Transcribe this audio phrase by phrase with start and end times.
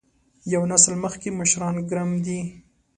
[0.53, 2.39] یو نسل مخکې مشران ګرم دي.